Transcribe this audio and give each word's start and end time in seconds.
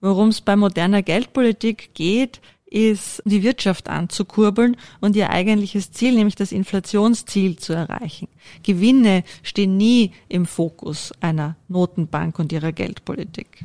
Worum 0.00 0.28
es 0.28 0.40
bei 0.40 0.54
moderner 0.54 1.02
Geldpolitik 1.02 1.90
geht, 1.94 2.40
ist, 2.66 3.20
die 3.24 3.42
Wirtschaft 3.42 3.88
anzukurbeln 3.88 4.76
und 5.00 5.16
ihr 5.16 5.30
eigentliches 5.30 5.90
Ziel, 5.90 6.14
nämlich 6.14 6.36
das 6.36 6.52
Inflationsziel 6.52 7.56
zu 7.56 7.72
erreichen. 7.72 8.28
Gewinne 8.62 9.24
stehen 9.42 9.76
nie 9.76 10.12
im 10.28 10.46
Fokus 10.46 11.12
einer 11.20 11.56
Notenbank 11.66 12.38
und 12.38 12.52
ihrer 12.52 12.72
Geldpolitik. 12.72 13.64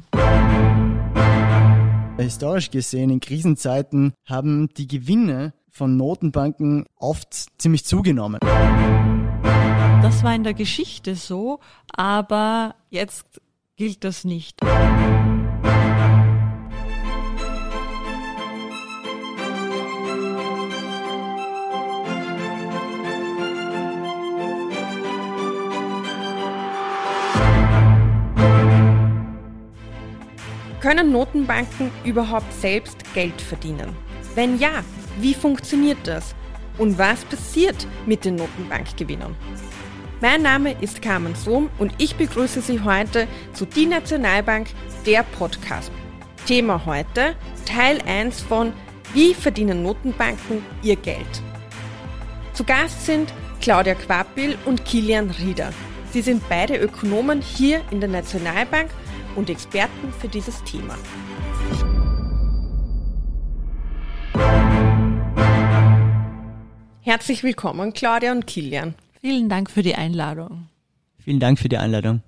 Historisch 2.18 2.72
gesehen, 2.72 3.10
in 3.12 3.20
Krisenzeiten 3.20 4.14
haben 4.26 4.70
die 4.78 4.88
Gewinne 4.88 5.54
von 5.70 5.98
Notenbanken 5.98 6.86
oft 6.96 7.48
ziemlich 7.60 7.86
zugenommen. 7.86 8.40
Das 10.02 10.24
war 10.24 10.34
in 10.34 10.44
der 10.44 10.54
Geschichte 10.54 11.16
so, 11.16 11.60
aber 11.92 12.76
jetzt 12.90 13.42
gilt 13.76 14.04
das 14.04 14.24
nicht. 14.24 14.62
Können 30.84 31.14
Notenbanken 31.14 31.92
überhaupt 32.04 32.52
selbst 32.52 33.06
Geld 33.14 33.40
verdienen? 33.40 33.96
Wenn 34.36 34.60
ja, 34.60 34.84
wie 35.22 35.34
funktioniert 35.34 36.00
das? 36.04 36.36
Und 36.78 36.98
was 36.98 37.24
passiert 37.24 37.88
mit 38.06 38.26
den 38.26 38.36
Notenbankgewinnern? 38.36 39.34
Mein 40.20 40.42
Name 40.42 40.76
ist 40.82 41.02
Carmen 41.02 41.36
Sohm 41.36 41.70
und 41.78 41.94
ich 42.00 42.18
begrüße 42.18 42.60
Sie 42.60 42.82
heute 42.82 43.30
zu 43.54 43.66
Die 43.66 43.86
Nationalbank, 43.86 44.72
der 45.06 45.24
Podcast. 45.24 45.90
Thema 46.48 46.86
heute 46.86 47.38
Teil 47.66 48.02
1 48.06 48.42
von 48.42 48.74
Wie 49.14 49.34
verdienen 49.34 49.84
Notenbanken 49.84 50.66
ihr 50.82 50.98
Geld? 50.98 51.42
Zu 52.52 52.66
Gast 52.66 53.06
sind 53.06 53.34
Claudia 53.62 53.96
Quapil 53.96 54.58
und 54.66 54.84
Kilian 54.84 55.30
Rieder. 55.30 55.72
Sie 56.12 56.22
sind 56.22 56.44
beide 56.50 56.76
Ökonomen 56.76 57.40
hier 57.40 57.80
in 57.90 58.02
der 58.02 58.10
Nationalbank 58.10 58.90
und 59.36 59.50
Experten 59.50 60.14
für 60.20 60.28
dieses 60.28 60.64
Thema. 60.64 60.98
Herzlich 67.02 67.44
willkommen, 67.44 67.94
Claudia 67.94 68.32
und 68.32 68.48
Kilian. 68.48 68.96
Vielen 69.20 69.50
Dank 69.50 69.70
für 69.70 69.84
die 69.84 69.96
Einladung. 69.96 70.70
Vielen 71.20 71.40
Dank 71.40 71.60
für 71.60 71.70
die 71.70 71.78
Einladung. 71.78 72.22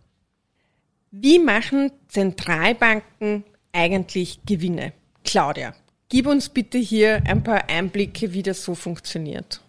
Wie 1.12 1.40
machen 1.40 1.92
Zentralbanken 2.08 3.44
eigentlich 3.72 4.40
Gewinne? 4.46 4.94
Claudia, 5.24 5.74
gib 6.10 6.28
uns 6.28 6.50
bitte 6.50 6.78
hier 6.78 7.24
ein 7.26 7.44
paar 7.44 7.70
Einblicke, 7.70 8.34
wie 8.34 8.44
das 8.44 8.64
so 8.64 8.76
funktioniert. 8.76 9.62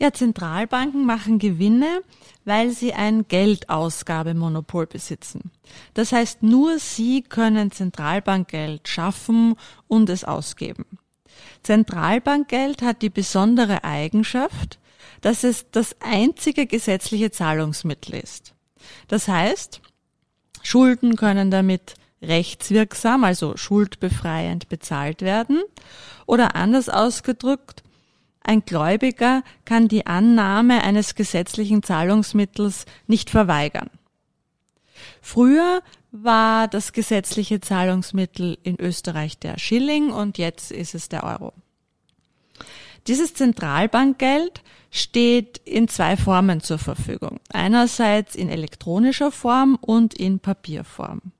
Ja, 0.00 0.14
Zentralbanken 0.14 1.04
machen 1.04 1.38
Gewinne, 1.38 2.00
weil 2.46 2.70
sie 2.70 2.94
ein 2.94 3.28
Geldausgabemonopol 3.28 4.86
besitzen. 4.86 5.50
Das 5.92 6.12
heißt, 6.12 6.42
nur 6.42 6.78
sie 6.78 7.20
können 7.20 7.70
Zentralbankgeld 7.70 8.88
schaffen 8.88 9.56
und 9.88 10.08
es 10.08 10.24
ausgeben. 10.24 10.86
Zentralbankgeld 11.62 12.80
hat 12.80 13.02
die 13.02 13.10
besondere 13.10 13.84
Eigenschaft, 13.84 14.78
dass 15.20 15.44
es 15.44 15.66
das 15.70 15.94
einzige 16.00 16.66
gesetzliche 16.66 17.30
Zahlungsmittel 17.30 18.14
ist. 18.14 18.54
Das 19.08 19.28
heißt, 19.28 19.82
Schulden 20.62 21.16
können 21.16 21.50
damit 21.50 21.94
rechtswirksam, 22.22 23.24
also 23.24 23.58
schuldbefreiend 23.58 24.70
bezahlt 24.70 25.20
werden 25.20 25.60
oder 26.24 26.54
anders 26.54 26.88
ausgedrückt, 26.88 27.82
ein 28.42 28.64
Gläubiger 28.64 29.42
kann 29.64 29.88
die 29.88 30.06
Annahme 30.06 30.82
eines 30.82 31.14
gesetzlichen 31.14 31.82
Zahlungsmittels 31.82 32.86
nicht 33.06 33.30
verweigern. 33.30 33.90
Früher 35.20 35.82
war 36.10 36.68
das 36.68 36.92
gesetzliche 36.92 37.60
Zahlungsmittel 37.60 38.58
in 38.62 38.80
Österreich 38.80 39.38
der 39.38 39.58
Schilling 39.58 40.10
und 40.10 40.38
jetzt 40.38 40.72
ist 40.72 40.94
es 40.94 41.08
der 41.08 41.24
Euro. 41.24 41.52
Dieses 43.06 43.34
Zentralbankgeld 43.34 44.62
steht 44.90 45.58
in 45.64 45.88
zwei 45.88 46.16
Formen 46.16 46.60
zur 46.60 46.78
Verfügung. 46.78 47.40
Einerseits 47.50 48.34
in 48.34 48.48
elektronischer 48.48 49.30
Form 49.30 49.78
und 49.80 50.14
in 50.14 50.40
Papierform. 50.40 51.32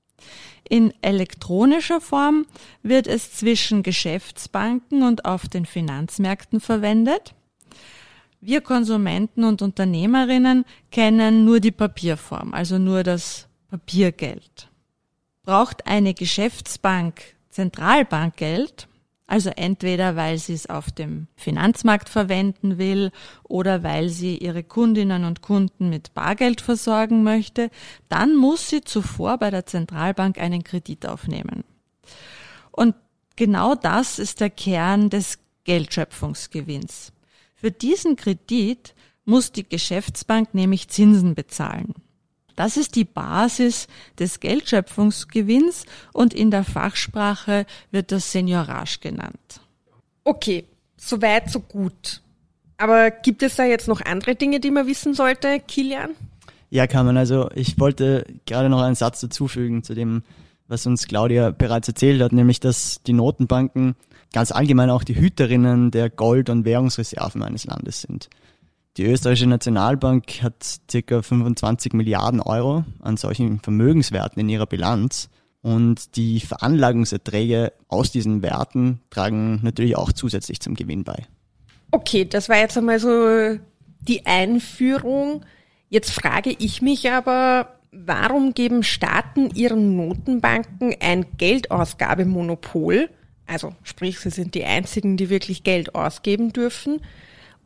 In 0.70 0.94
elektronischer 1.02 2.00
Form 2.00 2.46
wird 2.84 3.08
es 3.08 3.32
zwischen 3.32 3.82
Geschäftsbanken 3.82 5.02
und 5.02 5.24
auf 5.24 5.48
den 5.48 5.66
Finanzmärkten 5.66 6.60
verwendet. 6.60 7.34
Wir 8.40 8.60
Konsumenten 8.60 9.42
und 9.42 9.62
Unternehmerinnen 9.62 10.64
kennen 10.92 11.44
nur 11.44 11.58
die 11.58 11.72
Papierform, 11.72 12.54
also 12.54 12.78
nur 12.78 13.02
das 13.02 13.48
Papiergeld. 13.68 14.68
Braucht 15.42 15.88
eine 15.88 16.14
Geschäftsbank 16.14 17.20
Zentralbankgeld, 17.50 18.86
also 19.30 19.50
entweder 19.50 20.16
weil 20.16 20.38
sie 20.38 20.54
es 20.54 20.68
auf 20.68 20.90
dem 20.90 21.28
Finanzmarkt 21.36 22.08
verwenden 22.08 22.78
will 22.78 23.12
oder 23.44 23.84
weil 23.84 24.08
sie 24.08 24.36
ihre 24.36 24.64
Kundinnen 24.64 25.24
und 25.24 25.40
Kunden 25.40 25.88
mit 25.88 26.14
Bargeld 26.14 26.60
versorgen 26.60 27.22
möchte, 27.22 27.70
dann 28.08 28.34
muss 28.34 28.68
sie 28.68 28.80
zuvor 28.80 29.38
bei 29.38 29.50
der 29.50 29.66
Zentralbank 29.66 30.38
einen 30.38 30.64
Kredit 30.64 31.06
aufnehmen. 31.06 31.62
Und 32.72 32.96
genau 33.36 33.76
das 33.76 34.18
ist 34.18 34.40
der 34.40 34.50
Kern 34.50 35.10
des 35.10 35.38
Geldschöpfungsgewinns. 35.62 37.12
Für 37.54 37.70
diesen 37.70 38.16
Kredit 38.16 38.96
muss 39.24 39.52
die 39.52 39.68
Geschäftsbank 39.68 40.54
nämlich 40.54 40.88
Zinsen 40.88 41.36
bezahlen. 41.36 41.94
Das 42.60 42.76
ist 42.76 42.94
die 42.94 43.06
Basis 43.06 43.88
des 44.18 44.38
Geldschöpfungsgewinns 44.38 45.86
und 46.12 46.34
in 46.34 46.50
der 46.50 46.62
Fachsprache 46.62 47.64
wird 47.90 48.12
das 48.12 48.32
Seniorage 48.32 48.98
genannt. 49.00 49.62
Okay, 50.24 50.66
soweit, 50.94 51.50
so 51.50 51.60
gut. 51.60 52.20
Aber 52.76 53.10
gibt 53.10 53.42
es 53.42 53.56
da 53.56 53.64
jetzt 53.64 53.88
noch 53.88 54.02
andere 54.02 54.34
Dinge, 54.34 54.60
die 54.60 54.70
man 54.70 54.86
wissen 54.86 55.14
sollte, 55.14 55.58
Kilian? 55.60 56.10
Ja, 56.68 56.86
kann 56.86 57.06
man. 57.06 57.16
Also 57.16 57.48
ich 57.54 57.80
wollte 57.80 58.26
gerade 58.44 58.68
noch 58.68 58.82
einen 58.82 58.94
Satz 58.94 59.20
dazufügen 59.20 59.82
zu 59.82 59.94
dem, 59.94 60.22
was 60.68 60.84
uns 60.84 61.08
Claudia 61.08 61.52
bereits 61.52 61.88
erzählt 61.88 62.20
hat, 62.20 62.32
nämlich 62.32 62.60
dass 62.60 63.02
die 63.04 63.14
Notenbanken 63.14 63.96
ganz 64.34 64.52
allgemein 64.52 64.90
auch 64.90 65.02
die 65.02 65.16
Hüterinnen 65.16 65.92
der 65.92 66.10
Gold- 66.10 66.50
und 66.50 66.66
Währungsreserven 66.66 67.42
eines 67.42 67.64
Landes 67.64 68.02
sind. 68.02 68.28
Die 69.00 69.06
österreichische 69.06 69.46
Nationalbank 69.46 70.42
hat 70.42 70.80
circa 70.90 71.22
25 71.22 71.94
Milliarden 71.94 72.38
Euro 72.38 72.84
an 73.00 73.16
solchen 73.16 73.58
Vermögenswerten 73.60 74.38
in 74.40 74.50
ihrer 74.50 74.66
Bilanz. 74.66 75.30
Und 75.62 76.16
die 76.16 76.38
Veranlagungserträge 76.40 77.72
aus 77.88 78.12
diesen 78.12 78.42
Werten 78.42 79.00
tragen 79.08 79.60
natürlich 79.62 79.96
auch 79.96 80.12
zusätzlich 80.12 80.60
zum 80.60 80.74
Gewinn 80.74 81.04
bei. 81.04 81.24
Okay, 81.92 82.26
das 82.26 82.50
war 82.50 82.58
jetzt 82.58 82.76
einmal 82.76 83.00
so 83.00 83.58
die 84.02 84.26
Einführung. 84.26 85.46
Jetzt 85.88 86.10
frage 86.10 86.54
ich 86.58 86.82
mich 86.82 87.10
aber, 87.10 87.78
warum 87.92 88.52
geben 88.52 88.82
Staaten 88.82 89.48
ihren 89.54 89.96
Notenbanken 89.96 90.94
ein 91.00 91.24
Geldausgabemonopol? 91.38 93.08
Also 93.46 93.72
sprich, 93.82 94.20
sie 94.20 94.28
sind 94.28 94.54
die 94.54 94.66
einzigen, 94.66 95.16
die 95.16 95.30
wirklich 95.30 95.62
Geld 95.62 95.94
ausgeben 95.94 96.52
dürfen 96.52 97.00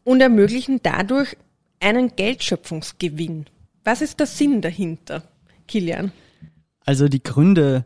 und 0.04 0.20
ermöglichen 0.20 0.80
dadurch 0.82 1.36
einen 1.80 2.16
Geldschöpfungsgewinn. 2.16 3.46
Was 3.84 4.00
ist 4.00 4.20
der 4.20 4.26
Sinn 4.26 4.62
dahinter, 4.62 5.22
Kilian? 5.66 6.12
Also 6.86 7.08
die 7.08 7.22
Gründe, 7.22 7.84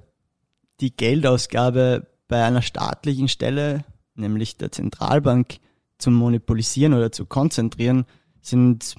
die 0.81 0.95
Geldausgabe 0.95 2.07
bei 2.29 2.45
einer 2.45 2.63
staatlichen 2.63 3.29
Stelle, 3.29 3.85
nämlich 4.15 4.57
der 4.57 4.73
Zentralbank, 4.73 5.59
zu 5.99 6.11
monopolisieren 6.11 6.95
oder 6.95 7.11
zu 7.11 7.27
konzentrieren, 7.27 8.07
sind 8.41 8.95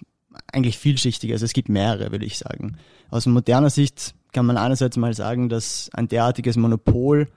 eigentlich 0.52 0.78
vielschichtig. 0.78 1.32
Also 1.32 1.46
es 1.46 1.54
gibt 1.54 1.70
mehrere, 1.70 2.12
würde 2.12 2.26
ich 2.26 2.38
sagen. 2.38 2.78
Aus 3.10 3.26
moderner 3.26 3.70
Sicht 3.70 4.16
kann 4.32 4.46
man 4.46 4.58
einerseits 4.58 4.98
mal 4.98 5.14
sagen, 5.14 5.50
dass 5.50 5.90
ein 5.94 6.08
derartiges 6.08 6.58
Monopol 6.58 7.28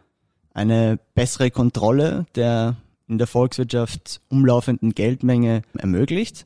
eine 0.52 0.98
bessere 1.14 1.50
Kontrolle 1.50 2.26
der 2.34 2.76
in 3.12 3.18
der 3.18 3.26
Volkswirtschaft 3.26 4.20
umlaufenden 4.28 4.94
Geldmenge 4.94 5.62
ermöglicht. 5.78 6.44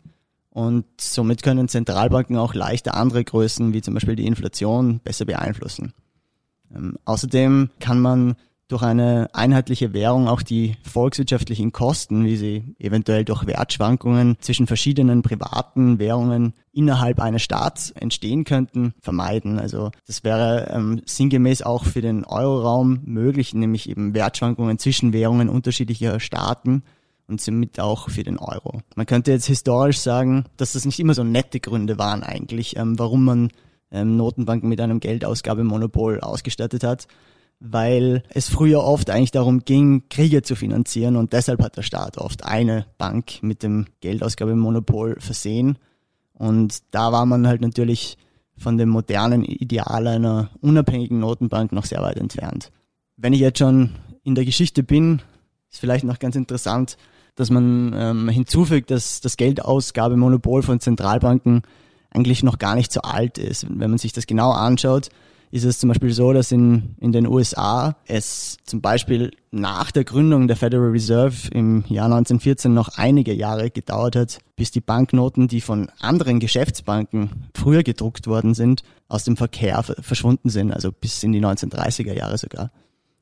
Und 0.51 0.85
somit 1.01 1.43
können 1.43 1.69
Zentralbanken 1.69 2.37
auch 2.37 2.55
leichter 2.55 2.95
andere 2.95 3.23
Größen 3.25 3.73
wie 3.73 3.83
zum 3.83 3.95
Beispiel 3.95 4.17
die 4.17 4.27
Inflation 4.27 5.01
besser 5.01 5.25
beeinflussen. 5.25 5.93
Ähm, 6.75 6.99
außerdem 7.05 7.71
kann 7.79 8.01
man 8.01 8.37
durch 8.69 8.83
eine 8.83 9.29
einheitliche 9.33 9.93
Währung 9.93 10.27
auch 10.27 10.43
die 10.43 10.77
volkswirtschaftlichen 10.83 11.71
Kosten, 11.71 12.25
wie 12.25 12.37
sie 12.37 12.75
eventuell 12.79 13.25
durch 13.25 13.47
Wertschwankungen 13.47 14.37
zwischen 14.41 14.67
verschiedenen 14.67 15.23
privaten 15.23 15.99
Währungen 15.99 16.55
innerhalb 16.73 17.21
eines 17.21 17.43
Staats 17.43 17.93
entstehen 17.93 18.45
könnten, 18.45 18.95
vermeiden. 19.01 19.61
Also 19.61 19.93
das 20.07 20.25
wäre 20.25 20.69
ähm, 20.71 21.01
sinngemäß 21.07 21.63
auch 21.63 21.85
für 21.85 22.01
den 22.01 22.25
Euroraum 22.25 23.01
möglich, 23.05 23.55
nämlich 23.55 23.89
eben 23.89 24.15
Wertschwankungen 24.15 24.79
zwischen 24.79 25.13
Währungen 25.13 25.49
unterschiedlicher 25.49 26.19
Staaten 26.19 26.83
und 27.29 27.41
somit 27.41 27.79
auch 27.79 28.11
für 28.11 28.25
den 28.25 28.39
Euro. 28.39 28.81
Man 28.97 29.07
könnte 29.07 29.31
jetzt 29.31 29.47
historisch 29.47 30.01
sagen, 30.01 30.45
dass 30.57 30.73
das 30.73 30.85
nicht 30.85 30.99
immer 30.99 31.15
so 31.15 31.23
nette 31.23 31.61
Gründe 31.61 31.99
waren 31.99 32.25
eigentlich, 32.25 32.77
ähm, 32.77 32.99
warum 32.99 33.25
man 33.25 33.51
ähm, 33.93 34.17
Notenbanken 34.17 34.69
mit 34.69 34.81
einem 34.81 34.99
Geldausgabemonopol 34.99 36.21
ausgestattet 36.21 36.83
hat 36.83 37.07
weil 37.61 38.23
es 38.29 38.49
früher 38.49 38.83
oft 38.83 39.11
eigentlich 39.11 39.31
darum 39.31 39.65
ging, 39.65 40.05
Kriege 40.11 40.43
zu 40.43 40.57
finanzieren 40.57 41.17
und 41.17 41.33
deshalb 41.33 41.63
hat 41.63 41.77
der 41.77 41.83
Staat 41.83 42.19
oft 42.19 42.45
eine 42.45 42.87
Bank 42.99 43.43
mit 43.43 43.63
dem 43.63 43.87
Geldausgabemonopol 44.01 45.17
versehen. 45.21 45.79
Und 46.35 46.83
da 46.91 47.13
war 47.13 47.25
man 47.25 47.47
halt 47.47 47.63
natürlich 47.63 48.19
von 48.59 48.77
dem 48.77 48.91
modernen 48.91 49.45
Ideal 49.45 50.07
einer 50.07 50.51
unabhängigen 50.61 51.19
Notenbank 51.19 51.73
noch 51.73 51.85
sehr 51.85 52.03
weit 52.03 52.19
entfernt. 52.19 52.71
Wenn 53.17 53.33
ich 53.33 53.41
jetzt 53.41 53.59
schon 53.59 53.91
in 54.23 54.35
der 54.35 54.45
Geschichte 54.45 54.83
bin, 54.83 55.23
ist 55.71 55.81
vielleicht 55.81 56.05
noch 56.05 56.19
ganz 56.19 56.37
interessant, 56.37 56.97
dass 57.37 57.51
man 57.51 57.95
ähm, 57.97 58.29
hinzufügt, 58.29 58.91
dass 58.91 59.21
das 59.21 59.37
Geldausgabemonopol 59.37 60.63
von 60.63 60.81
Zentralbanken 60.81 61.63
eigentlich 62.11 62.43
noch 62.43 62.59
gar 62.59 62.75
nicht 62.75 62.93
so 62.93 63.01
alt 63.03 63.39
ist. 63.39 63.67
Wenn 63.69 63.91
man 63.91 63.99
sich 63.99 64.13
das 64.13 64.27
genau 64.27 64.53
anschaut, 64.53 65.11
ist 65.57 65.65
es 65.65 65.79
zum 65.79 65.89
Beispiel 65.89 66.13
so, 66.13 66.33
dass 66.35 66.53
in, 66.53 66.95
in 67.01 67.13
den 67.13 67.27
USA 67.27 67.97
es 68.07 68.59
zum 68.65 68.83
Beispiel 68.83 69.31
nach 69.51 69.91
der 69.91 70.05
Gründung 70.05 70.49
der 70.49 70.57
Federal 70.57 70.91
Reserve 70.91 71.49
im 71.51 71.85
Jahr 71.89 72.07
1914 72.07 72.73
noch 72.73 72.99
einige 72.99 73.33
Jahre 73.33 73.71
gedauert 73.71 74.17
hat, 74.17 74.39
bis 74.55 74.71
die 74.71 74.83
Banknoten, 74.83 75.49
die 75.49 75.63
von 75.63 75.91
anderen 75.99 76.41
Geschäftsbanken 76.41 77.49
früher 77.55 77.83
gedruckt 77.83 78.27
worden 78.27 78.53
sind, 78.53 78.83
aus 79.09 79.25
dem 79.25 79.39
Verkehr 79.39 79.83
verschwunden 79.83 80.51
sind, 80.51 80.73
also 80.73 80.93
bis 80.93 81.23
in 81.23 81.33
die 81.33 81.41
1930er 81.41 82.13
Jahre 82.13 82.37
sogar. 82.37 82.71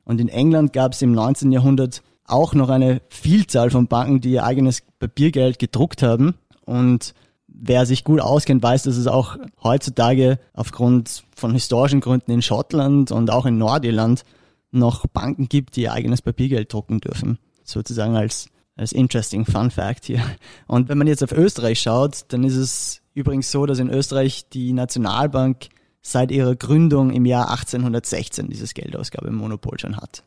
Und 0.03 0.19
in 0.19 0.27
England 0.27 0.73
gab 0.73 0.91
es 0.91 1.01
im 1.01 1.13
19. 1.13 1.53
Jahrhundert 1.53 2.03
auch 2.25 2.53
noch 2.53 2.69
eine 2.69 3.01
Vielzahl 3.07 3.69
von 3.69 3.87
Banken, 3.87 4.19
die 4.19 4.31
ihr 4.31 4.43
eigenes 4.43 4.83
Papiergeld 4.99 5.57
gedruckt 5.57 6.03
haben 6.03 6.35
und 6.65 7.13
wer 7.61 7.85
sich 7.85 8.03
gut 8.03 8.19
auskennt, 8.19 8.61
weiß, 8.61 8.83
dass 8.83 8.97
es 8.97 9.07
auch 9.07 9.37
heutzutage 9.63 10.39
aufgrund 10.53 11.23
von 11.35 11.53
historischen 11.53 12.01
Gründen 12.01 12.31
in 12.31 12.41
Schottland 12.41 13.11
und 13.11 13.31
auch 13.31 13.45
in 13.45 13.57
Nordirland 13.57 14.23
noch 14.71 15.07
Banken 15.07 15.47
gibt, 15.47 15.75
die 15.75 15.83
ihr 15.83 15.93
eigenes 15.93 16.21
Papiergeld 16.21 16.71
drucken 16.71 16.99
dürfen. 16.99 17.39
Sozusagen 17.63 18.15
als, 18.15 18.49
als 18.75 18.91
interesting 18.91 19.45
Fun 19.45 19.71
Fact 19.71 20.05
hier. 20.05 20.21
Und 20.67 20.89
wenn 20.89 20.97
man 20.97 21.07
jetzt 21.07 21.23
auf 21.23 21.31
Österreich 21.31 21.79
schaut, 21.79 22.25
dann 22.29 22.43
ist 22.43 22.55
es 22.55 23.01
übrigens 23.13 23.51
so, 23.51 23.65
dass 23.65 23.79
in 23.79 23.89
Österreich 23.89 24.49
die 24.49 24.73
Nationalbank 24.73 25.69
seit 26.01 26.31
ihrer 26.31 26.55
Gründung 26.55 27.09
im 27.11 27.25
Jahr 27.25 27.49
1816 27.49 28.49
dieses 28.49 28.73
Geldausgabemonopol 28.73 29.79
schon 29.79 29.97
hat. 29.97 30.23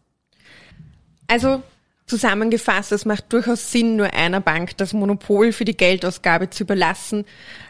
Also 1.29 1.63
Zusammengefasst, 2.09 2.91
es 2.93 3.05
macht 3.05 3.33
durchaus 3.33 3.71
Sinn, 3.71 3.97
nur 3.97 4.15
einer 4.15 4.41
Bank 4.41 4.77
das 4.79 4.95
Monopol 4.95 5.53
für 5.53 5.67
die 5.67 5.77
Geldausgabe 5.77 6.49
zu 6.49 6.65
überlassen. 6.65 7.27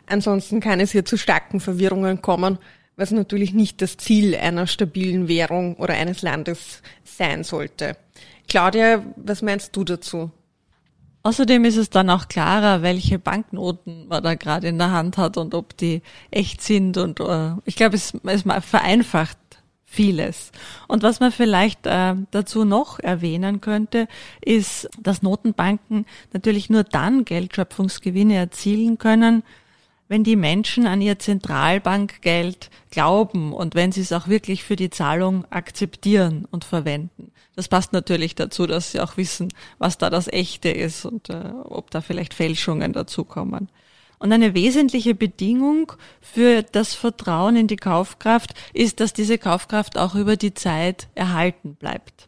Ansonsten 0.06 0.60
kann 0.60 0.78
es 0.78 0.92
hier 0.92 1.04
zu 1.04 1.18
starken 1.18 1.58
Verwirrungen 1.58 2.22
kommen, 2.22 2.58
was 2.96 3.10
natürlich 3.10 3.52
nicht 3.52 3.82
das 3.82 3.96
Ziel 3.96 4.36
einer 4.36 4.68
stabilen 4.68 5.26
Währung 5.26 5.74
oder 5.76 5.94
eines 5.94 6.22
Landes 6.22 6.82
sein 7.02 7.42
sollte. 7.42 7.96
Claudia, 8.48 9.02
was 9.16 9.42
meinst 9.42 9.74
du 9.74 9.82
dazu? 9.82 10.30
Außerdem 11.24 11.64
ist 11.64 11.76
es 11.76 11.90
dann 11.90 12.08
auch 12.08 12.28
klarer, 12.28 12.82
welche 12.82 13.18
Banknoten 13.18 14.06
man 14.06 14.22
da 14.22 14.34
gerade 14.34 14.68
in 14.68 14.78
der 14.78 14.92
Hand 14.92 15.18
hat 15.18 15.36
und 15.36 15.52
ob 15.54 15.76
die 15.76 16.00
echt 16.30 16.62
sind. 16.62 16.96
Und 16.96 17.20
uh, 17.20 17.56
ich 17.64 17.74
glaube, 17.74 17.96
es, 17.96 18.12
es 18.24 18.44
vereinfacht 18.60 19.36
vieles. 19.90 20.52
Und 20.86 21.02
was 21.02 21.18
man 21.18 21.32
vielleicht 21.32 21.86
äh, 21.86 22.14
dazu 22.30 22.64
noch 22.64 22.98
erwähnen 22.98 23.60
könnte, 23.60 24.06
ist, 24.42 24.88
dass 25.00 25.22
Notenbanken 25.22 26.04
natürlich 26.32 26.68
nur 26.68 26.84
dann 26.84 27.24
Geldschöpfungsgewinne 27.24 28.36
erzielen 28.36 28.98
können, 28.98 29.42
wenn 30.06 30.24
die 30.24 30.36
Menschen 30.36 30.86
an 30.86 31.00
ihr 31.00 31.18
Zentralbankgeld 31.18 32.70
glauben 32.90 33.52
und 33.52 33.74
wenn 33.74 33.90
sie 33.90 34.02
es 34.02 34.12
auch 34.12 34.28
wirklich 34.28 34.62
für 34.62 34.76
die 34.76 34.90
Zahlung 34.90 35.44
akzeptieren 35.50 36.46
und 36.50 36.64
verwenden. 36.64 37.32
Das 37.56 37.68
passt 37.68 37.92
natürlich 37.92 38.34
dazu, 38.34 38.66
dass 38.66 38.92
sie 38.92 39.00
auch 39.00 39.16
wissen, 39.16 39.48
was 39.78 39.98
da 39.98 40.10
das 40.10 40.28
Echte 40.28 40.68
ist 40.68 41.06
und 41.06 41.30
äh, 41.30 41.50
ob 41.64 41.90
da 41.90 42.02
vielleicht 42.02 42.34
Fälschungen 42.34 42.92
dazukommen. 42.92 43.68
Und 44.18 44.32
eine 44.32 44.54
wesentliche 44.54 45.14
Bedingung 45.14 45.92
für 46.20 46.62
das 46.62 46.94
Vertrauen 46.94 47.56
in 47.56 47.66
die 47.68 47.76
Kaufkraft 47.76 48.54
ist, 48.72 49.00
dass 49.00 49.12
diese 49.12 49.38
Kaufkraft 49.38 49.96
auch 49.96 50.14
über 50.14 50.36
die 50.36 50.54
Zeit 50.54 51.08
erhalten 51.14 51.76
bleibt. 51.76 52.26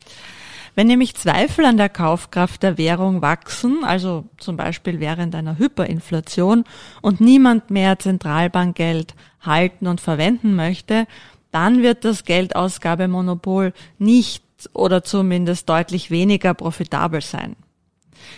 Wenn 0.76 0.87
nämlich 0.87 1.14
Zweifel 1.16 1.64
an 1.64 1.76
der 1.76 1.88
Kaufkraft 1.88 2.62
der 2.62 2.78
Währung 2.78 3.22
wachsen, 3.22 3.84
also 3.84 4.25
zum 4.38 4.56
Beispiel 4.56 5.00
während 5.00 5.34
einer 5.34 5.58
Hyperinflation 5.58 6.64
und 7.02 7.20
niemand 7.20 7.70
mehr 7.70 7.98
Zentralbankgeld 7.98 9.14
halten 9.40 9.88
und 9.88 10.00
verwenden 10.00 10.54
möchte, 10.54 11.06
dann 11.50 11.82
wird 11.82 12.04
das 12.04 12.25
Geldausgabemonopol 12.25 13.72
nicht 13.98 14.44
oder 14.72 15.02
zumindest 15.02 15.69
deutlich 15.69 16.10
weniger 16.10 16.54
profitabel 16.54 17.20
sein. 17.20 17.56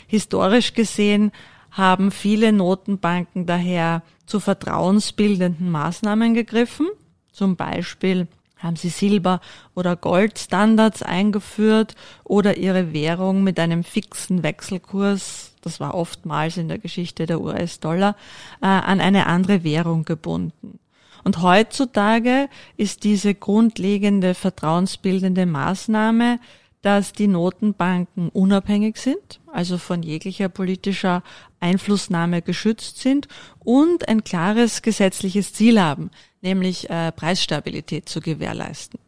Historisch 0.07 0.75
gesehen 0.75 1.33
haben 1.73 2.11
viele 2.11 2.53
Notenbanken 2.53 3.47
daher 3.47 4.03
zu 4.27 4.41
vertrauensbildenden 4.41 5.71
Maßnahmen 5.71 6.35
gegriffen. 6.35 6.89
Zum 7.33 7.57
Beispiel 7.57 8.29
haben 8.59 8.77
sie 8.77 8.91
Silber- 8.91 9.41
oder 9.75 9.97
Goldstandards 9.97 11.03
eingeführt 11.03 11.97
oder 12.25 12.57
ihre 12.57 12.93
Währung 12.93 13.43
mit 13.43 13.59
einem 13.59 13.83
fixen 13.85 14.43
Wechselkurs, 14.43 15.55
das 15.63 15.81
war 15.81 15.95
oftmals 15.95 16.57
in 16.57 16.69
der 16.69 16.79
Geschichte 16.79 17.27
der 17.27 17.41
US-Dollar, 17.41 18.17
äh, 18.61 18.67
an 18.67 19.01
eine 19.01 19.27
andere 19.27 19.65
Währung 19.65 20.05
gebunden. 20.05 20.79
Und 21.25 21.41
heutzutage 21.41 22.49
ist 22.77 23.05
diese 23.05 23.35
grundlegende 23.35 24.35
vertrauensbildende 24.35 25.47
Maßnahme 25.47 26.41
dass 26.83 27.13
die 27.13 27.29
Notenbanken 27.29 28.29
unabhängig 28.29 28.97
sind, 28.97 29.41
also 29.47 29.79
von 29.79 30.03
jeglicher 30.03 30.49
politischer 30.49 31.23
Einflussnahme 31.61 32.43
geschützt 32.43 32.99
sind 32.99 33.29
und 33.61 34.09
ein 34.09 34.25
klares 34.25 34.83
gesetzliches 34.83 35.53
Ziel 35.53 35.81
haben, 35.81 36.11
nämlich 36.41 36.91
äh, 36.91 37.13
Preisstabilität 37.13 38.09
zu 38.09 38.21
gewährleisten. 38.21 38.99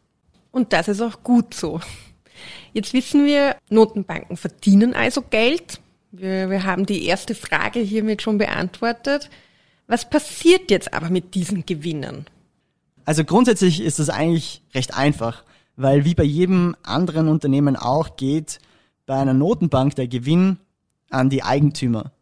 Und 0.52 0.72
das 0.72 0.86
ist 0.86 1.00
auch 1.00 1.24
gut 1.24 1.52
so. 1.52 1.80
Jetzt 2.72 2.92
wissen 2.92 3.24
wir, 3.24 3.56
Notenbanken 3.70 4.36
verdienen 4.36 4.94
also 4.94 5.22
Geld. 5.22 5.80
Wir, 6.12 6.48
wir 6.50 6.62
haben 6.62 6.86
die 6.86 7.06
erste 7.06 7.34
Frage 7.34 7.80
hiermit 7.80 8.22
schon 8.22 8.38
beantwortet. 8.38 9.30
Was 9.88 10.08
passiert 10.08 10.70
jetzt 10.70 10.94
aber 10.94 11.10
mit 11.10 11.34
diesen 11.34 11.66
Gewinnen? 11.66 12.26
Also 13.04 13.24
grundsätzlich 13.24 13.80
ist 13.80 13.98
das 13.98 14.10
eigentlich 14.10 14.62
recht 14.74 14.94
einfach 14.94 15.42
weil 15.76 16.04
wie 16.04 16.14
bei 16.14 16.24
jedem 16.24 16.76
anderen 16.82 17.28
Unternehmen 17.28 17.76
auch 17.76 18.16
geht 18.16 18.58
bei 19.06 19.16
einer 19.16 19.34
Notenbank 19.34 19.94
der 19.94 20.08
Gewinn 20.08 20.58
an 21.10 21.30
die 21.30 21.42
Eigentümer. 21.42 22.12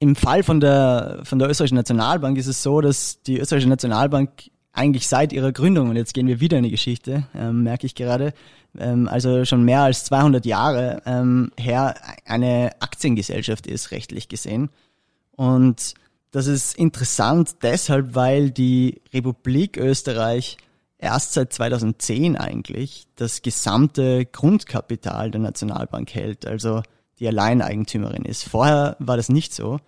Im 0.00 0.14
Fall 0.14 0.42
von 0.42 0.60
der, 0.60 1.20
von 1.24 1.38
der 1.38 1.48
österreichischen 1.48 1.76
Nationalbank 1.76 2.38
ist 2.38 2.46
es 2.46 2.62
so, 2.62 2.80
dass 2.80 3.20
die 3.22 3.38
österreichische 3.38 3.68
Nationalbank 3.68 4.50
eigentlich 4.72 5.08
seit 5.08 5.32
ihrer 5.32 5.50
Gründung, 5.50 5.90
und 5.90 5.96
jetzt 5.96 6.14
gehen 6.14 6.28
wir 6.28 6.40
wieder 6.40 6.56
in 6.56 6.62
die 6.62 6.70
Geschichte, 6.70 7.26
ähm, 7.34 7.64
merke 7.64 7.86
ich 7.86 7.96
gerade, 7.96 8.32
ähm, 8.78 9.08
also 9.08 9.44
schon 9.44 9.64
mehr 9.64 9.82
als 9.82 10.04
200 10.04 10.46
Jahre 10.46 11.02
ähm, 11.04 11.50
her 11.58 11.96
eine 12.24 12.70
Aktiengesellschaft 12.80 13.66
ist, 13.66 13.90
rechtlich 13.90 14.28
gesehen. 14.28 14.70
Und 15.32 15.94
das 16.30 16.46
ist 16.46 16.76
interessant 16.76 17.56
deshalb, 17.62 18.14
weil 18.14 18.50
die 18.50 19.00
Republik 19.12 19.78
Österreich 19.78 20.58
erst 20.98 21.32
seit 21.32 21.52
2010 21.52 22.36
eigentlich 22.36 23.06
das 23.16 23.42
gesamte 23.42 24.26
Grundkapital 24.26 25.30
der 25.30 25.40
Nationalbank 25.40 26.12
hält, 26.14 26.46
also 26.46 26.82
die 27.18 27.28
Alleineigentümerin 27.28 28.24
ist. 28.24 28.48
Vorher 28.48 28.96
war 28.98 29.16
das 29.16 29.28
nicht 29.28 29.54
so. 29.54 29.78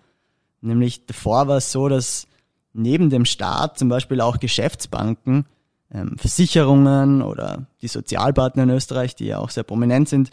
Nämlich 0.61 1.05
davor 1.05 1.47
war 1.47 1.57
es 1.57 1.71
so, 1.71 1.89
dass 1.89 2.27
neben 2.73 3.09
dem 3.09 3.25
Staat 3.25 3.77
zum 3.77 3.89
Beispiel 3.89 4.21
auch 4.21 4.39
Geschäftsbanken, 4.39 5.45
ähm, 5.93 6.17
Versicherungen 6.17 7.21
oder 7.21 7.67
die 7.81 7.87
Sozialpartner 7.87 8.63
in 8.63 8.69
Österreich, 8.69 9.15
die 9.15 9.25
ja 9.25 9.39
auch 9.39 9.49
sehr 9.49 9.63
prominent 9.63 10.07
sind, 10.07 10.31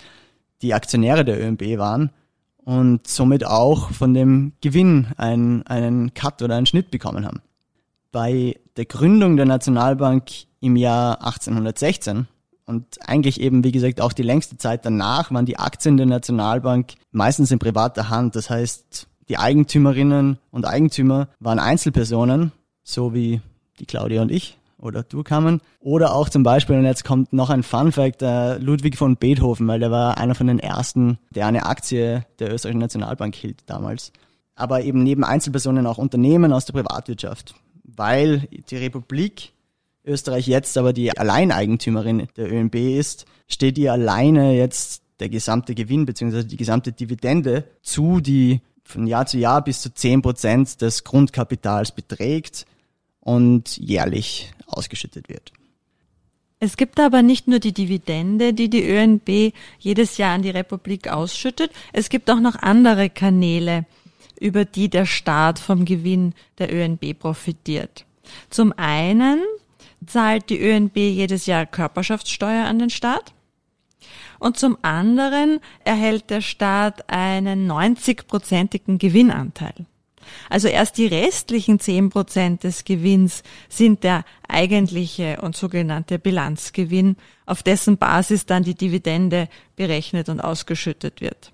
die 0.63 0.75
Aktionäre 0.75 1.25
der 1.25 1.41
ÖMB 1.41 1.79
waren 1.79 2.11
und 2.59 3.07
somit 3.07 3.47
auch 3.47 3.91
von 3.93 4.15
dem 4.15 4.53
Gewinn 4.61 5.09
einen, 5.17 5.67
einen 5.67 6.15
Cut 6.15 6.43
oder 6.43 6.57
einen 6.57 6.67
Schnitt 6.67 6.91
bekommen 6.91 7.25
haben. 7.25 7.41
Bei 8.13 8.57
der 8.77 8.85
Gründung 8.85 9.37
der 9.37 9.47
Nationalbank 9.47 10.48
im 10.61 10.77
Jahr 10.77 11.25
1816, 11.25 12.27
Und 12.67 12.85
eigentlich 13.07 13.41
eben, 13.41 13.65
wie 13.65 13.73
gesagt, 13.73 14.00
auch 14.00 14.12
die 14.12 14.23
längste 14.23 14.59
Zeit 14.59 14.85
danach 14.85 15.33
waren 15.33 15.47
die 15.47 15.59
Aktien 15.59 15.97
der 15.97 16.07
Nationalbank 16.07 16.95
meistens 17.12 17.50
in 17.50 17.59
privater 17.59 18.11
Hand. 18.11 18.37
Das 18.37 18.50
heißt, 18.50 19.07
die 19.29 19.38
Eigentümerinnen 19.38 20.38
und 20.50 20.67
Eigentümer 20.67 21.29
waren 21.41 21.59
Einzelpersonen, 21.59 22.53
so 22.83 23.15
wie 23.15 23.41
die 23.79 23.87
Claudia 23.87 24.23
und 24.23 24.31
ich 24.31 24.59
oder 24.79 25.03
du 25.03 25.23
kamen. 25.23 25.61
Oder 25.81 26.15
auch 26.15 26.29
zum 26.29 26.43
Beispiel, 26.43 26.77
und 26.77 26.85
jetzt 26.85 27.05
kommt 27.05 27.33
noch 27.33 27.50
ein 27.50 27.62
Fun 27.62 27.93
Fact, 27.93 28.23
äh, 28.23 28.59
Ludwig 28.59 28.97
von 28.97 29.17
Beethoven, 29.17 29.67
weil 29.67 29.81
der 29.81 29.91
war 29.91 30.19
einer 30.19 30.35
von 30.35 30.47
den 30.47 30.59
ersten, 30.59 31.19
der 31.31 31.47
eine 31.47 31.67
Aktie 31.67 32.25
der 32.38 32.53
österreichischen 32.53 32.81
Nationalbank 32.81 33.35
hielt 33.35 33.62
damals. 33.67 34.12
Aber 34.55 34.83
eben 34.83 35.03
neben 35.03 35.25
Einzelpersonen 35.25 35.87
auch 35.87 35.99
Unternehmen 35.99 36.53
aus 36.53 36.65
der 36.65 36.75
Privatwirtschaft. 36.75 37.55
Weil 37.85 38.49
die 38.71 38.77
Republik 38.77 39.53
Österreich 40.09 40.47
jetzt 40.47 40.77
aber 40.79 40.93
die 40.93 41.17
Alleineigentümerin 41.17 42.29
der 42.37 42.53
ÖNB 42.53 42.75
ist, 42.75 43.27
steht 43.47 43.79
ihr 43.79 43.93
alleine 43.93 44.57
jetzt 44.57 45.03
der 45.21 45.29
gesamte 45.29 45.75
Gewinn 45.75 46.07
bzw. 46.07 46.45
die 46.45 46.57
gesamte 46.57 46.93
Dividende 46.93 47.65
zu, 47.83 48.21
die 48.21 48.61
von 48.85 49.07
Jahr 49.07 49.27
zu 49.27 49.38
Jahr 49.38 49.62
bis 49.62 49.83
zu 49.83 49.93
zehn 49.93 50.23
Prozent 50.23 50.81
des 50.81 51.05
Grundkapitals 51.05 51.93
beträgt 51.93 52.67
und 53.21 53.77
jährlich 53.77 54.53
ausgeschüttet 54.67 55.29
wird. 55.29 55.53
Es 56.61 56.77
gibt 56.77 56.99
aber 56.99 57.23
nicht 57.23 57.47
nur 57.47 57.61
die 57.61 57.73
Dividende, 57.73 58.53
die 58.53 58.69
die 58.69 58.88
ÖNB 58.88 59.53
jedes 59.79 60.17
Jahr 60.17 60.35
an 60.35 60.43
die 60.43 60.50
Republik 60.50 61.09
ausschüttet, 61.09 61.71
es 61.93 62.09
gibt 62.09 62.31
auch 62.31 62.41
noch 62.41 62.57
andere 62.57 63.11
Kanäle, 63.11 63.87
über 64.41 64.65
die 64.65 64.88
der 64.88 65.07
Staat 65.07 65.59
vom 65.59 65.85
Gewinn 65.85 66.35
der 66.59 66.73
ÖNB 66.73 67.19
profitiert. 67.19 68.07
Zum 68.50 68.73
einen 68.77 69.41
zahlt 70.07 70.50
die 70.50 70.61
ÖNB 70.61 70.97
jedes 70.97 71.47
Jahr 71.47 71.67
Körperschaftssteuer 71.67 72.64
an 72.64 72.78
den 72.78 72.90
Staat. 72.90 73.35
Und 74.38 74.57
zum 74.57 74.78
anderen 74.83 75.61
erhält 75.85 76.31
der 76.31 76.40
Staat 76.40 77.11
einen 77.11 77.71
90-prozentigen 77.71 78.99
Gewinnanteil. 78.99 79.87
Also 80.49 80.69
erst 80.69 80.99
die 80.99 81.07
restlichen 81.07 81.81
10 81.81 82.11
Prozent 82.11 82.64
des 82.64 82.85
Gewinns 82.85 83.43
sind 83.69 84.05
der 84.05 84.25
eigentliche 84.47 85.40
und 85.40 85.57
sogenannte 85.57 86.19
Bilanzgewinn, 86.19 87.17
auf 87.47 87.62
dessen 87.62 87.99
Basis 87.99 88.47
dann 88.47 88.62
die 88.62 88.75
Dividende 88.75 89.49
berechnet 89.76 90.28
und 90.28 90.40
ausgeschüttet 90.40 91.21
wird. 91.21 91.52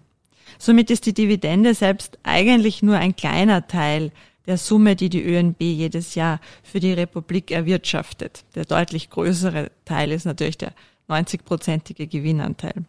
Somit 0.58 0.90
ist 0.90 1.06
die 1.06 1.14
Dividende 1.14 1.74
selbst 1.74 2.18
eigentlich 2.22 2.82
nur 2.82 2.96
ein 2.96 3.16
kleiner 3.16 3.66
Teil 3.66 4.12
der 4.46 4.58
Summe, 4.58 4.96
die 4.96 5.08
die 5.08 5.24
ÖNB 5.24 5.60
jedes 5.60 6.14
Jahr 6.14 6.40
für 6.62 6.80
die 6.80 6.92
Republik 6.92 7.50
erwirtschaftet. 7.50 8.44
Der 8.54 8.64
deutlich 8.64 9.10
größere 9.10 9.70
Teil 9.84 10.12
ist 10.12 10.26
natürlich 10.26 10.58
der 10.58 10.72
90-prozentige 11.08 12.06
Gewinnanteil. 12.06 12.84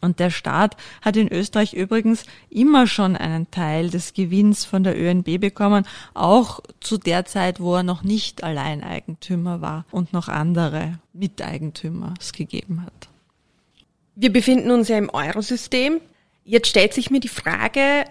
Und 0.00 0.20
der 0.20 0.30
Staat 0.30 0.76
hat 1.00 1.16
in 1.16 1.32
Österreich 1.32 1.72
übrigens 1.72 2.24
immer 2.50 2.86
schon 2.86 3.16
einen 3.16 3.50
Teil 3.50 3.88
des 3.88 4.12
Gewinns 4.12 4.66
von 4.66 4.84
der 4.84 5.00
ÖNB 5.00 5.40
bekommen, 5.40 5.86
auch 6.12 6.60
zu 6.80 6.98
der 6.98 7.24
Zeit, 7.24 7.58
wo 7.58 7.76
er 7.76 7.82
noch 7.82 8.02
nicht 8.02 8.44
Alleineigentümer 8.44 9.62
war 9.62 9.86
und 9.90 10.12
noch 10.12 10.28
andere 10.28 10.98
Miteigentümer 11.14 12.12
es 12.20 12.34
gegeben 12.34 12.82
hat. 12.84 13.08
Wir 14.14 14.30
befinden 14.30 14.70
uns 14.70 14.88
ja 14.88 14.98
im 14.98 15.08
Eurosystem. 15.08 16.00
Jetzt 16.44 16.68
stellt 16.68 16.92
sich 16.92 17.10
mir 17.10 17.20
die 17.20 17.28
Frage, 17.28 18.04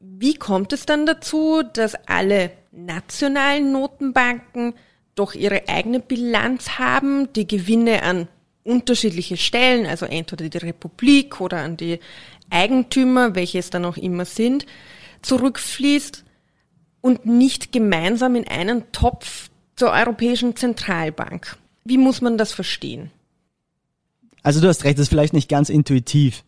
wie 0.00 0.34
kommt 0.34 0.72
es 0.72 0.86
dann 0.86 1.06
dazu, 1.06 1.62
dass 1.72 1.94
alle 2.06 2.50
nationalen 2.72 3.72
Notenbanken 3.72 4.74
doch 5.14 5.34
ihre 5.34 5.68
eigene 5.68 6.00
Bilanz 6.00 6.78
haben, 6.78 7.32
die 7.32 7.46
Gewinne 7.46 8.02
an 8.02 8.28
unterschiedliche 8.62 9.36
Stellen, 9.36 9.86
also 9.86 10.06
entweder 10.06 10.48
die 10.48 10.58
Republik 10.58 11.40
oder 11.40 11.58
an 11.58 11.76
die 11.76 11.98
Eigentümer, 12.50 13.34
welche 13.34 13.58
es 13.58 13.70
dann 13.70 13.84
auch 13.84 13.96
immer 13.96 14.24
sind, 14.24 14.66
zurückfließt 15.22 16.24
und 17.00 17.26
nicht 17.26 17.72
gemeinsam 17.72 18.36
in 18.36 18.46
einen 18.46 18.90
Topf 18.92 19.50
zur 19.76 19.90
Europäischen 19.90 20.54
Zentralbank. 20.54 21.56
Wie 21.84 21.98
muss 21.98 22.20
man 22.20 22.38
das 22.38 22.52
verstehen? 22.52 23.10
Also 24.42 24.60
du 24.60 24.68
hast 24.68 24.84
recht, 24.84 24.98
das 24.98 25.04
ist 25.04 25.08
vielleicht 25.08 25.32
nicht 25.32 25.48
ganz 25.48 25.68
intuitiv. 25.68 26.44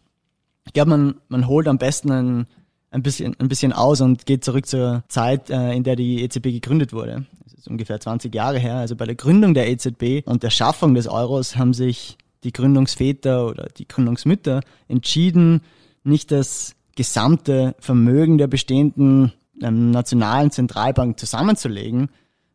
Ich 0.66 0.73
glaube, 0.73 0.90
man, 0.90 1.14
man 1.28 1.47
holt 1.47 1.66
am 1.66 1.78
besten 1.78 2.12
ein, 2.12 2.47
ein, 2.90 3.02
bisschen, 3.02 3.37
ein 3.38 3.49
bisschen 3.49 3.73
aus 3.73 4.00
und 4.00 4.26
geht 4.26 4.44
zurück 4.44 4.66
zur 4.66 5.04
Zeit, 5.09 5.50
äh, 5.50 5.73
in 5.73 5.85
der 5.85 5.97
die 5.97 6.23
EZB 6.23 6.44
gegründet 6.44 6.92
wurde. 6.92 7.26
Ist 7.56 7.68
ungefähr 7.68 8.00
20 8.00 8.35
Jahre 8.35 8.59
her, 8.59 8.76
also 8.76 8.97
bei 8.97 9.04
der 9.04 9.14
Gründung 9.14 9.54
der 9.54 9.68
EZB 9.70 10.26
und 10.26 10.42
der 10.42 10.50
Schaffung 10.50 10.94
des 10.94 11.06
Euros 11.06 11.56
haben 11.56 11.75
sich 11.75 12.16
die 12.42 12.52
Gründungsväter 12.52 13.47
oder 13.47 13.68
die 13.76 13.87
Gründungsmütter 13.87 14.61
entschieden, 14.88 15.61
nicht 16.04 16.32
das 16.32 16.75
gesamte 16.97 17.75
Vermögen 17.78 18.38
der 18.38 18.47
bestehenden 18.47 19.32
ähm, 19.62 19.90
nationalen 19.90 20.50
Zentralbank 20.50 21.18
zusammenzulegen 21.18 22.09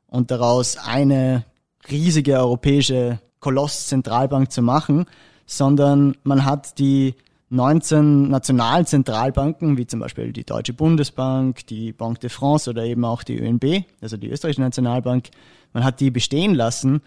und 0.08 0.32
daraus 0.32 0.78
eine 0.78 1.46
riesige 1.90 2.38
europäische 2.38 3.20
Koloss-Zentralbank 3.40 4.52
zu 4.52 4.64
machen, 4.64 5.06
sondern 5.46 6.16
man 6.24 6.46
hat 6.46 6.80
die 6.80 7.14
19 7.50 8.30
nationalen 8.30 8.86
Zentralbanken, 8.86 9.78
wie 9.78 9.86
zum 9.86 10.00
Beispiel 10.00 10.34
die 10.34 10.46
Deutsche 10.46 10.74
Bundesbank, 10.74 11.68
die 11.68 11.94
Banque 11.94 12.20
de 12.20 12.30
France 12.30 12.70
oder 12.70 12.84
eben 12.84 13.06
auch 13.06 13.24
die 13.24 13.38
ÖNB, 13.40 13.86
also 14.02 14.18
die 14.18 14.30
österreichische 14.30 14.62
Nationalbank, 14.62 15.30
man 15.74 15.84
hat 15.84 16.00
die 16.00 16.10
bestehen 16.10 16.56
lassen 16.56 17.02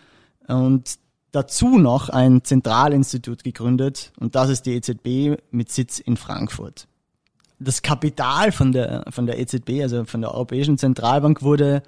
und 0.47 0.99
dazu 1.33 1.79
noch 1.79 2.09
ein 2.09 2.45
Zentralinstitut 2.45 3.43
gegründet 3.43 4.13
und 4.19 4.35
das 4.35 4.49
ist 4.49 4.67
die 4.67 4.75
EZB 4.75 5.41
mit 5.51 5.71
Sitz 5.71 5.99
in 5.99 6.17
Frankfurt. 6.17 6.87
Das 7.59 7.83
Kapital 7.83 8.53
von 8.53 8.71
der, 8.71 9.05
von 9.11 9.27
der 9.27 9.41
EZB, 9.41 9.83
also 9.83 10.05
von 10.05 10.21
der 10.21 10.33
Europäischen 10.33 10.79
Zentralbank, 10.79 11.43
wurde 11.43 11.83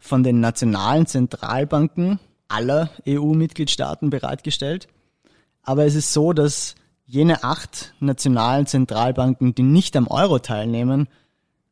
von 0.00 0.24
den 0.24 0.40
nationalen 0.40 1.06
Zentralbanken 1.06 2.18
aller 2.48 2.90
EU-Mitgliedstaaten 3.08 4.10
bereitgestellt. 4.10 4.88
Aber 5.62 5.84
es 5.84 5.94
ist 5.94 6.12
so, 6.12 6.32
dass 6.32 6.74
jene 7.12 7.44
acht 7.44 7.92
nationalen 8.00 8.66
Zentralbanken, 8.66 9.54
die 9.54 9.62
nicht 9.62 9.96
am 9.98 10.06
Euro 10.06 10.38
teilnehmen, 10.38 11.08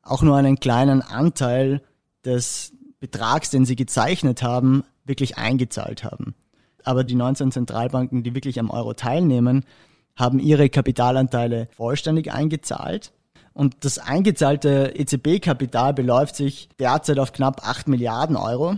auch 0.02 0.20
nur 0.20 0.36
einen 0.36 0.60
kleinen 0.60 1.00
Anteil 1.00 1.80
des 2.26 2.74
Betrags, 3.00 3.48
den 3.48 3.64
sie 3.64 3.74
gezeichnet 3.74 4.42
haben, 4.42 4.84
wirklich 5.06 5.38
eingezahlt 5.38 6.04
haben. 6.04 6.34
Aber 6.84 7.04
die 7.04 7.14
19 7.14 7.52
Zentralbanken, 7.52 8.22
die 8.22 8.34
wirklich 8.34 8.60
am 8.60 8.68
Euro 8.68 8.92
teilnehmen, 8.92 9.64
haben 10.14 10.40
ihre 10.40 10.68
Kapitalanteile 10.68 11.68
vollständig 11.74 12.30
eingezahlt. 12.30 13.12
Und 13.54 13.86
das 13.86 13.98
eingezahlte 13.98 14.92
EZB-Kapital 14.94 15.94
beläuft 15.94 16.36
sich 16.36 16.68
derzeit 16.78 17.18
auf 17.18 17.32
knapp 17.32 17.66
8 17.66 17.88
Milliarden 17.88 18.36
Euro. 18.36 18.76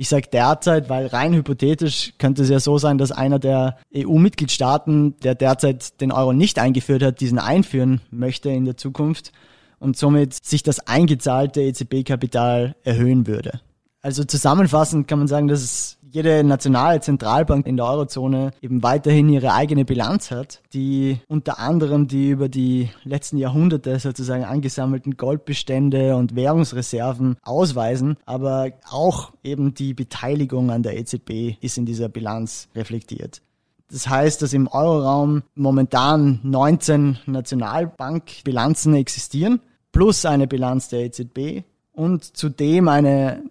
Ich 0.00 0.08
sage 0.08 0.28
derzeit, 0.32 0.88
weil 0.88 1.08
rein 1.08 1.34
hypothetisch 1.34 2.12
könnte 2.18 2.42
es 2.42 2.48
ja 2.48 2.60
so 2.60 2.78
sein, 2.78 2.98
dass 2.98 3.10
einer 3.10 3.40
der 3.40 3.78
EU-Mitgliedstaaten, 3.94 5.18
der 5.24 5.34
derzeit 5.34 6.00
den 6.00 6.12
Euro 6.12 6.32
nicht 6.32 6.60
eingeführt 6.60 7.02
hat, 7.02 7.20
diesen 7.20 7.40
einführen 7.40 8.00
möchte 8.12 8.48
in 8.48 8.64
der 8.64 8.76
Zukunft 8.76 9.32
und 9.80 9.96
somit 9.96 10.34
sich 10.44 10.62
das 10.62 10.78
eingezahlte 10.86 11.62
EZB-Kapital 11.62 12.76
erhöhen 12.84 13.26
würde. 13.26 13.60
Also 14.00 14.22
zusammenfassend 14.22 15.08
kann 15.08 15.18
man 15.18 15.26
sagen, 15.26 15.48
dass 15.48 15.62
es 15.62 15.97
jede 16.10 16.44
nationale 16.44 17.00
Zentralbank 17.00 17.66
in 17.66 17.76
der 17.76 17.86
Eurozone 17.86 18.52
eben 18.62 18.82
weiterhin 18.82 19.28
ihre 19.28 19.52
eigene 19.52 19.84
Bilanz 19.84 20.30
hat, 20.30 20.62
die 20.72 21.20
unter 21.28 21.58
anderem 21.58 22.08
die 22.08 22.30
über 22.30 22.48
die 22.48 22.90
letzten 23.04 23.36
Jahrhunderte 23.36 23.98
sozusagen 23.98 24.44
angesammelten 24.44 25.16
Goldbestände 25.16 26.16
und 26.16 26.34
Währungsreserven 26.34 27.36
ausweisen, 27.42 28.16
aber 28.26 28.72
auch 28.90 29.32
eben 29.42 29.74
die 29.74 29.94
Beteiligung 29.94 30.70
an 30.70 30.82
der 30.82 30.98
EZB 30.98 31.56
ist 31.60 31.78
in 31.78 31.86
dieser 31.86 32.08
Bilanz 32.08 32.68
reflektiert. 32.74 33.42
Das 33.90 34.08
heißt, 34.08 34.42
dass 34.42 34.52
im 34.52 34.68
Euroraum 34.68 35.42
momentan 35.54 36.40
19 36.42 37.18
Nationalbankbilanzen 37.26 38.94
existieren, 38.94 39.60
plus 39.92 40.26
eine 40.26 40.46
Bilanz 40.46 40.88
der 40.88 41.00
EZB 41.06 41.64
und 41.92 42.36
zudem 42.36 42.88
eine 42.88 43.42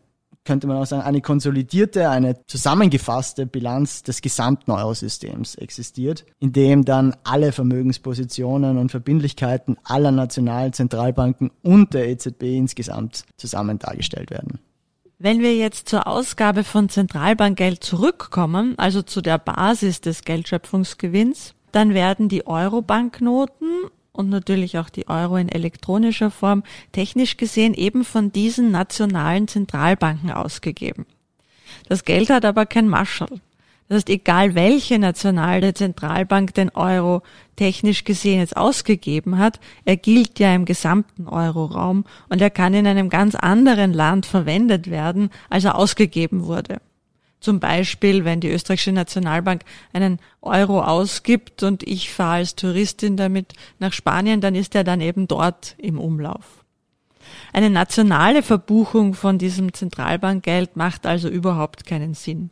könnte 0.47 0.65
man 0.65 0.77
auch 0.77 0.85
sagen, 0.85 1.03
eine 1.03 1.21
konsolidierte, 1.21 2.09
eine 2.09 2.43
zusammengefasste 2.47 3.45
Bilanz 3.45 4.01
des 4.01 4.21
gesamten 4.21 4.71
Eurosystems 4.71 5.55
existiert, 5.55 6.25
in 6.39 6.53
dem 6.53 6.85
dann 6.85 7.15
alle 7.25 7.51
Vermögenspositionen 7.51 8.77
und 8.77 8.89
Verbindlichkeiten 8.89 9.77
aller 9.83 10.11
nationalen 10.11 10.71
Zentralbanken 10.71 11.51
und 11.61 11.93
der 11.93 12.07
EZB 12.07 12.43
insgesamt 12.43 13.25
zusammen 13.35 13.77
dargestellt 13.77 14.31
werden. 14.31 14.59
Wenn 15.19 15.41
wir 15.41 15.55
jetzt 15.55 15.89
zur 15.89 16.07
Ausgabe 16.07 16.63
von 16.63 16.87
Zentralbankgeld 16.89 17.83
zurückkommen, 17.83 18.75
also 18.77 19.01
zu 19.01 19.21
der 19.21 19.39
Basis 19.39 19.99
des 19.99 20.21
Geldschöpfungsgewinns, 20.21 21.55
dann 21.73 21.93
werden 21.93 22.29
die 22.29 22.47
Euro-Banknoten 22.47 23.89
und 24.17 24.29
natürlich 24.29 24.77
auch 24.77 24.89
die 24.89 25.07
Euro 25.07 25.37
in 25.37 25.49
elektronischer 25.49 26.31
Form 26.31 26.63
technisch 26.91 27.37
gesehen 27.37 27.73
eben 27.73 28.03
von 28.03 28.31
diesen 28.31 28.71
nationalen 28.71 29.47
Zentralbanken 29.47 30.31
ausgegeben. 30.31 31.05
Das 31.87 32.03
Geld 32.03 32.29
hat 32.29 32.45
aber 32.45 32.65
kein 32.65 32.87
Marschall. 32.87 33.39
Das 33.87 33.97
heißt, 33.97 34.09
egal 34.09 34.53
welche 34.55 34.99
nationale 34.99 35.73
Zentralbank 35.73 36.53
den 36.53 36.69
Euro 36.71 37.21
technisch 37.55 38.03
gesehen 38.03 38.39
jetzt 38.39 38.57
ausgegeben 38.57 39.37
hat, 39.37 39.61
er 39.85 39.95
gilt 39.95 40.39
ja 40.39 40.53
im 40.53 40.65
gesamten 40.65 41.27
Euroraum 41.27 42.03
und 42.27 42.41
er 42.41 42.49
kann 42.49 42.73
in 42.73 42.85
einem 42.85 43.09
ganz 43.09 43.35
anderen 43.35 43.93
Land 43.93 44.25
verwendet 44.25 44.89
werden, 44.89 45.29
als 45.49 45.63
er 45.63 45.77
ausgegeben 45.77 46.45
wurde. 46.45 46.81
Zum 47.39 47.59
Beispiel, 47.59 48.25
wenn 48.25 48.39
die 48.39 48.49
österreichische 48.49 48.91
Nationalbank 48.91 49.61
einen 49.93 50.19
Euro 50.41 50.81
ausgibt 50.81 51.63
und 51.63 51.83
ich 51.83 52.11
fahre 52.11 52.37
als 52.37 52.55
Touristin 52.55 53.15
damit 53.15 53.53
nach 53.79 53.93
Spanien, 53.93 54.41
dann 54.41 54.55
ist 54.55 54.73
er 54.75 54.83
dann 54.83 55.01
eben 55.01 55.27
dort 55.27 55.75
im 55.77 55.99
Umlauf. 55.99 56.65
Eine 57.53 57.69
nationale 57.69 58.41
Verbuchung 58.41 59.13
von 59.13 59.37
diesem 59.37 59.73
Zentralbankgeld 59.73 60.75
macht 60.75 61.05
also 61.05 61.29
überhaupt 61.29 61.85
keinen 61.85 62.13
Sinn. 62.13 62.49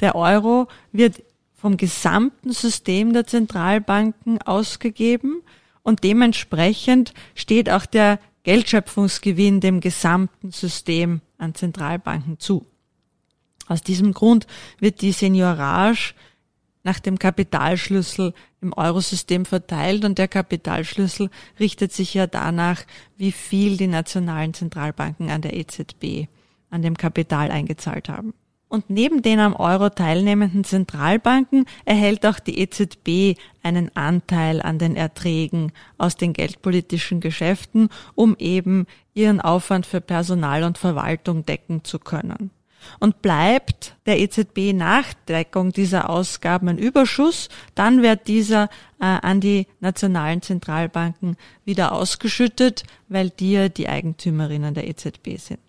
Der 0.00 0.14
Euro 0.14 0.68
wird 0.92 1.22
vom 1.54 1.76
gesamten 1.76 2.52
System 2.52 3.12
der 3.12 3.26
Zentralbanken 3.26 4.40
ausgegeben 4.42 5.42
und 5.82 6.04
dementsprechend 6.04 7.12
steht 7.34 7.70
auch 7.70 7.86
der 7.86 8.18
Geldschöpfungsgewinn 8.42 9.60
dem 9.60 9.80
gesamten 9.80 10.50
System 10.50 11.20
an 11.36 11.54
Zentralbanken 11.54 12.38
zu. 12.38 12.66
Aus 13.70 13.82
diesem 13.82 14.12
Grund 14.12 14.48
wird 14.80 15.00
die 15.00 15.12
Seniorage 15.12 16.14
nach 16.82 16.98
dem 16.98 17.20
Kapitalschlüssel 17.20 18.34
im 18.60 18.72
Eurosystem 18.72 19.44
verteilt 19.44 20.04
und 20.04 20.18
der 20.18 20.26
Kapitalschlüssel 20.26 21.30
richtet 21.60 21.92
sich 21.92 22.12
ja 22.14 22.26
danach, 22.26 22.82
wie 23.16 23.30
viel 23.30 23.76
die 23.76 23.86
nationalen 23.86 24.54
Zentralbanken 24.54 25.30
an 25.30 25.42
der 25.42 25.56
EZB 25.56 26.26
an 26.70 26.82
dem 26.82 26.96
Kapital 26.96 27.52
eingezahlt 27.52 28.08
haben. 28.08 28.34
Und 28.66 28.90
neben 28.90 29.22
den 29.22 29.38
am 29.38 29.54
Euro 29.54 29.88
teilnehmenden 29.88 30.64
Zentralbanken 30.64 31.66
erhält 31.84 32.26
auch 32.26 32.40
die 32.40 32.58
EZB 32.58 33.38
einen 33.62 33.94
Anteil 33.94 34.62
an 34.62 34.80
den 34.80 34.96
Erträgen 34.96 35.70
aus 35.96 36.16
den 36.16 36.32
geldpolitischen 36.32 37.20
Geschäften, 37.20 37.88
um 38.16 38.34
eben 38.36 38.86
ihren 39.14 39.40
Aufwand 39.40 39.86
für 39.86 40.00
Personal 40.00 40.64
und 40.64 40.76
Verwaltung 40.76 41.46
decken 41.46 41.84
zu 41.84 42.00
können. 42.00 42.50
Und 42.98 43.22
bleibt 43.22 43.96
der 44.06 44.20
EZB 44.20 44.72
nach 44.72 45.12
Deckung 45.28 45.72
dieser 45.72 46.10
Ausgaben 46.10 46.68
ein 46.68 46.78
Überschuss, 46.78 47.48
dann 47.74 48.02
wird 48.02 48.28
dieser 48.28 48.64
äh, 49.00 49.04
an 49.04 49.40
die 49.40 49.66
nationalen 49.80 50.42
Zentralbanken 50.42 51.36
wieder 51.64 51.92
ausgeschüttet, 51.92 52.84
weil 53.08 53.30
die 53.30 53.52
ja 53.52 53.68
die 53.68 53.88
Eigentümerinnen 53.88 54.74
der 54.74 54.88
EZB 54.88 55.38
sind. 55.38 55.60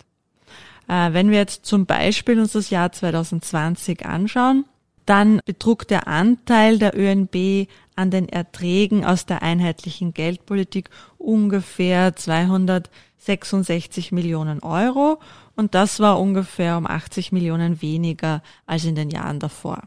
Äh, 0.88 1.13
wenn 1.13 1.30
wir 1.32 1.38
jetzt 1.38 1.65
zum 1.65 1.86
Beispiel 1.86 2.39
uns 2.39 2.51
das 2.53 2.70
Jahr 2.70 2.91
2020 2.91 4.06
anschauen, 4.06 4.65
dann 5.06 5.41
betrug 5.46 5.88
der 5.88 6.08
Anteil 6.08 6.77
der 6.77 6.98
ÖNB 6.98 7.68
an 7.96 8.12
den 8.12 8.30
Erträgen 8.30 9.03
aus 9.06 9.25
der 9.25 9.41
einheitlichen 9.41 10.13
Geldpolitik 10.13 10.89
ungefähr 11.18 12.15
266 12.15 14.12
Millionen 14.12 14.62
Euro 14.62 15.20
und 15.55 15.75
das 15.75 16.00
war 16.00 16.20
ungefähr 16.20 16.77
um 16.77 16.88
80 16.88 17.31
Millionen 17.31 17.81
weniger 17.81 18.41
als 18.65 18.86
in 18.86 18.96
den 18.96 19.10
Jahren 19.10 19.39
davor. 19.39 19.84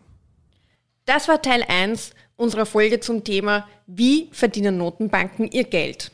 Das 1.06 1.28
war 1.28 1.42
Teil 1.42 1.64
1 1.66 2.14
unserer 2.36 2.66
Folge 2.66 3.00
zum 3.00 3.24
Thema 3.24 3.66
Wie 3.86 4.28
verdienen 4.32 4.78
Notenbanken 4.78 5.50
ihr 5.50 5.64
Geld? 5.64 6.10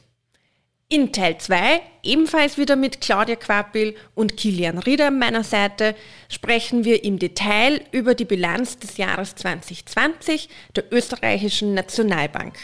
In 0.92 1.12
Teil 1.12 1.38
2, 1.38 1.80
ebenfalls 2.02 2.59
wieder 2.59 2.75
mit 2.75 3.00
Claudia 3.00 3.37
Quapil 3.37 3.95
und 4.16 4.37
Kilian 4.37 4.78
Rieder 4.78 5.07
an 5.07 5.21
meiner 5.21 5.45
Seite, 5.45 5.95
sprechen 6.28 6.85
wir 6.85 7.04
im 7.04 7.21
Detail 7.21 7.80
über 7.92 8.16
die 8.16 8.25
Bilanz 8.25 8.76
des 8.78 8.97
Jahres 8.97 9.37
2020 9.37 10.49
der 10.75 10.92
österreichischen 10.92 11.75
Nationalbank. 11.75 12.57